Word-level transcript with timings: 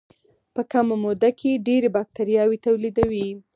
په 0.53 0.61
کمه 0.71 0.95
موده 1.03 1.29
کې 1.39 1.61
ډېرې 1.67 1.89
باکتریاوې 1.95 2.57
تولیدوي. 2.65 3.27